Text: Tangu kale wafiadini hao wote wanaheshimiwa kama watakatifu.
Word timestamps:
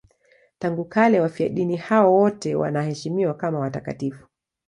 Tangu 0.59 0.85
kale 0.85 1.19
wafiadini 1.19 1.75
hao 1.77 2.13
wote 2.17 2.55
wanaheshimiwa 2.55 3.33
kama 3.33 3.59
watakatifu. 3.59 4.27